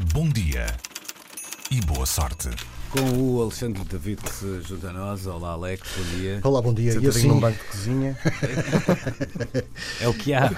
Bom 0.00 0.28
dia 0.28 0.64
e 1.72 1.80
boa 1.80 2.06
sorte. 2.06 2.48
Com 2.88 3.00
o 3.18 3.42
Alexandre 3.42 3.82
David 3.82 4.22
que 4.22 4.32
se 4.32 4.60
junta 4.62 4.90
a 4.90 4.92
nós. 4.92 5.26
Olá, 5.26 5.50
Alex, 5.50 5.88
bom 5.96 6.16
dia. 6.16 6.40
Olá, 6.44 6.62
bom 6.62 6.72
dia. 6.72 6.90
E 6.90 6.92
Sentadinho 6.92 7.10
assim, 7.10 7.26
num 7.26 7.40
banco 7.40 7.58
de 7.58 7.64
cozinha. 7.64 8.18
É 10.00 10.06
o 10.06 10.14
que 10.14 10.32
há. 10.32 10.50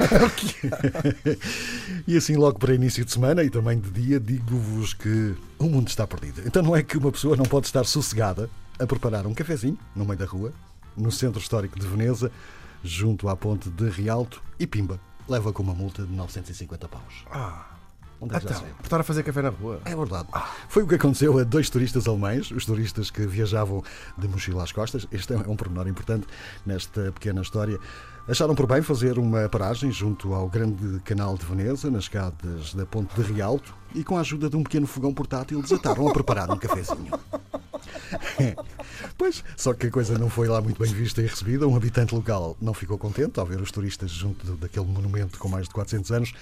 e 2.07 2.19
assim, 2.19 2.37
logo 2.37 2.59
para 2.59 2.75
início 2.75 3.03
de 3.03 3.11
semana 3.11 3.43
e 3.43 3.49
também 3.49 3.81
de 3.81 3.91
dia, 3.91 4.21
digo-vos 4.21 4.93
que 4.93 5.35
o 5.59 5.65
mundo 5.65 5.89
está 5.89 6.07
perdido. 6.07 6.43
Então 6.45 6.63
não 6.63 6.77
é 6.77 6.83
que 6.83 6.99
uma 6.99 7.11
pessoa 7.11 7.35
não 7.35 7.47
pode 7.47 7.65
estar 7.65 7.85
sossegada 7.85 8.51
a 8.79 8.87
preparar 8.87 9.27
um 9.27 9.33
cafezinho 9.33 9.79
no 9.97 10.05
meio 10.05 10.19
da 10.19 10.27
rua, 10.27 10.53
no 10.95 11.11
centro 11.11 11.41
histórico 11.41 11.81
de 11.81 11.87
Veneza, 11.87 12.31
junto 12.85 13.27
à 13.27 13.35
ponte 13.35 13.71
de 13.71 13.89
Rialto 13.89 14.43
e 14.59 14.67
Pimba. 14.67 15.01
Leva 15.27 15.51
com 15.51 15.63
uma 15.63 15.75
multa 15.75 16.03
de 16.03 16.13
950 16.13 16.89
paus. 16.89 17.25
Ah, 17.31 17.80
Onde 18.21 18.37
é 18.37 18.41
que 18.41 18.47
então, 18.85 19.01
a 19.01 19.03
fazer 19.03 19.23
café 19.23 19.41
na 19.41 19.49
rua. 19.49 19.81
É 19.85 19.97
verdade. 19.97 20.29
Foi 20.69 20.83
o 20.83 20.87
que 20.87 20.95
aconteceu 20.97 21.39
a 21.39 21.43
dois 21.43 21.71
turistas 21.71 22.07
alemães, 22.07 22.51
os 22.51 22.67
turistas 22.67 23.11
que 23.11 23.27
viajavam 23.27 23.83
de 24.19 24.29
mochila 24.29 24.63
às 24.63 24.73
costas. 24.73 25.07
Este 25.11 25.33
é 25.33 25.37
um 25.37 25.57
pormenor 25.57 25.89
importante 25.89 26.27
nesta 26.67 27.11
pequena 27.13 27.41
história. 27.41 27.79
Acharam 28.29 28.55
por 28.55 28.67
bem 28.67 28.83
fazer 28.83 29.19
uma 29.19 29.49
paragem 29.49 29.91
junto 29.91 30.35
ao 30.35 30.49
grande 30.49 31.01
canal 31.01 31.37
de 31.39 31.47
Veneza, 31.47 31.91
nas 31.91 32.05
escadas 32.05 32.75
da 32.75 32.85
Ponte 32.85 33.15
de 33.15 33.23
Rialto, 33.23 33.75
e 33.95 34.05
com 34.05 34.19
a 34.19 34.21
ajuda 34.21 34.51
de 34.51 34.57
um 34.57 34.63
pequeno 34.63 34.87
fogão 34.87 35.15
portátil 35.15 35.63
desataram 35.63 36.07
a 36.07 36.13
preparar 36.13 36.51
um 36.51 36.59
cafezinho. 36.59 37.11
Pois, 39.17 39.43
só 39.57 39.73
que 39.73 39.87
a 39.87 39.91
coisa 39.91 40.19
não 40.19 40.29
foi 40.29 40.49
lá 40.49 40.61
muito 40.61 40.79
bem 40.83 40.93
vista 40.93 41.23
e 41.23 41.27
recebida. 41.27 41.67
Um 41.67 41.77
habitante 41.77 42.15
local 42.15 42.57
não 42.61 42.75
ficou 42.75 42.99
contente 42.99 43.41
ao 43.41 43.47
ver 43.47 43.61
os 43.61 43.71
turistas 43.71 44.11
junto 44.11 44.57
daquele 44.57 44.87
monumento 44.87 45.39
com 45.39 45.49
mais 45.49 45.67
de 45.67 45.75
400 45.75 46.13
anos 46.13 46.33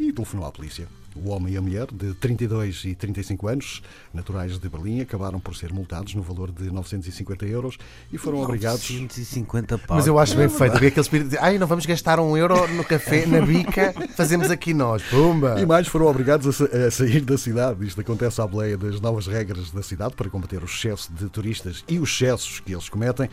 e 0.00 0.12
telefonou 0.12 0.46
à 0.46 0.50
polícia. 0.52 0.88
O 1.16 1.30
homem 1.30 1.54
e 1.54 1.56
a 1.56 1.60
mulher, 1.60 1.88
de 1.92 2.14
32 2.14 2.84
e 2.84 2.94
35 2.94 3.48
anos, 3.48 3.82
naturais 4.14 4.56
de 4.60 4.68
Berlim, 4.68 5.00
acabaram 5.00 5.40
por 5.40 5.56
ser 5.56 5.72
multados 5.72 6.14
no 6.14 6.22
valor 6.22 6.52
de 6.52 6.70
950 6.70 7.46
euros 7.46 7.76
e 8.12 8.16
foram 8.16 8.40
obrigados. 8.40 8.80
150 8.86 9.76
pau. 9.78 9.96
Mas 9.96 10.06
eu 10.06 10.18
acho 10.20 10.36
bem 10.36 10.48
feito. 10.48 10.76
Havia 10.76 10.88
aquele 10.88 11.00
espírito 11.02 11.30
de 11.30 11.38
ai, 11.38 11.58
não 11.58 11.66
vamos 11.66 11.84
gastar 11.84 12.20
um 12.20 12.36
euro 12.36 12.66
no 12.74 12.84
café, 12.84 13.26
na 13.26 13.40
bica, 13.44 13.92
fazemos 14.16 14.52
aqui 14.52 14.72
nós. 14.72 15.02
Pumba! 15.02 15.60
E 15.60 15.66
mais 15.66 15.88
foram 15.88 16.06
obrigados 16.06 16.46
a, 16.46 16.52
sa- 16.52 16.76
a 16.86 16.90
sair 16.92 17.22
da 17.22 17.36
cidade. 17.36 17.84
Isto 17.84 18.00
acontece 18.00 18.40
à 18.40 18.46
boleia 18.46 18.78
das 18.78 19.00
novas 19.00 19.26
regras 19.26 19.72
da 19.72 19.82
cidade 19.82 20.14
para 20.14 20.30
combater 20.30 20.62
o 20.62 20.66
excesso 20.66 21.12
de 21.12 21.28
turistas 21.28 21.84
e 21.88 21.98
os 21.98 22.08
excessos 22.10 22.60
que 22.60 22.72
eles 22.72 22.88
cometem. 22.88 23.28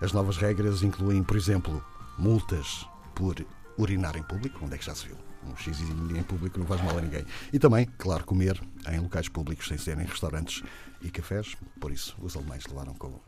As 0.00 0.12
novas 0.12 0.36
regras 0.36 0.82
incluem, 0.82 1.22
por 1.22 1.36
exemplo, 1.36 1.80
multas 2.18 2.84
por 3.14 3.36
urinar 3.80 4.16
em 4.16 4.22
público, 4.22 4.64
onde 4.64 4.74
é 4.74 4.78
que 4.78 4.84
já 4.84 4.94
se 4.94 5.06
viu? 5.06 5.16
Um 5.46 5.56
xizinho 5.56 6.16
em 6.16 6.22
público 6.22 6.58
não 6.58 6.66
faz 6.66 6.82
mal 6.82 6.98
a 6.98 7.00
ninguém. 7.00 7.24
E 7.52 7.58
também, 7.58 7.88
claro, 7.96 8.24
comer 8.24 8.60
em 8.88 9.00
locais 9.00 9.28
públicos 9.28 9.66
sem 9.66 9.78
serem 9.78 10.06
restaurantes 10.06 10.62
e 11.00 11.10
cafés. 11.10 11.56
Por 11.80 11.90
isso, 11.90 12.14
os 12.20 12.36
alemães 12.36 12.66
levaram 12.66 12.94
com 12.94 13.18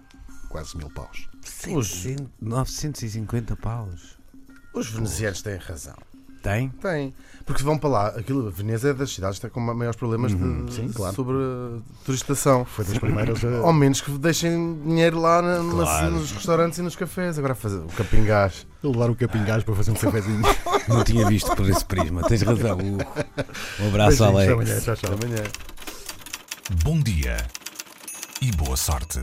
quase 0.49 0.77
mil 0.77 0.91
paus. 0.91 1.29
100, 1.43 2.29
950 2.41 3.57
paus. 3.57 4.19
Os 4.75 4.91
venezianos 4.91 5.41
têm 5.41 5.57
razão. 5.57 5.97
Tem? 6.43 6.69
Têm. 6.71 7.15
Porque 7.47 7.61
se 7.61 7.65
vão 7.65 7.79
para 7.79 7.89
lá, 7.91 8.07
aquilo, 8.09 8.51
Veneza 8.51 8.91
é 8.91 8.95
das 8.95 9.13
cidades 9.13 9.39
que 9.39 9.47
está 9.47 9.53
com 9.55 9.61
maiores 9.61 9.97
problemas 9.97 10.33
de, 10.35 10.73
sim, 10.75 10.89
claro. 10.93 11.15
sobre 11.15 11.37
turistação. 12.05 12.65
Foi 12.65 12.85
das 12.85 12.99
primeiras 12.99 13.45
a. 13.45 13.59
Ao 13.67 13.73
menos 13.73 14.01
que 14.01 14.11
deixem 14.19 14.79
dinheiro 14.85 15.21
lá 15.21 15.41
na- 15.41 15.63
na- 15.63 15.73
Claro. 15.85 16.11
nos 16.13 16.33
restaurantes 16.33 16.79
e 16.79 16.83
nos 16.83 16.97
cafés. 16.97 17.39
Agora 17.39 17.55
fazer 17.55 17.79
o 17.79 17.87
capingás. 17.97 18.67
a 18.83 18.87
levar 18.89 19.11
o 19.11 19.15
capingás 19.15 19.63
para 19.65 19.75
fazer 19.75 19.91
um 19.93 19.95
cafezinho. 19.95 20.43
Não 20.89 21.05
tinha 21.05 21.27
visto 21.29 21.55
por 21.55 21.69
esse 21.69 21.85
prisma. 21.85 22.23
Tens 22.29 22.43
razão. 22.43 22.79
Um 22.79 23.89
abraço, 23.89 24.19
Beijinhos, 24.19 24.21
Alex. 24.21 24.43
até 24.43 24.53
amanhã. 24.53 24.81
Tchau, 24.81 24.97
tchau. 24.97 25.11
Amanhã. 25.23 25.43
Bom 26.85 27.01
dia 27.01 27.37
e 28.41 28.51
boa 28.53 28.77
sorte. 28.77 29.21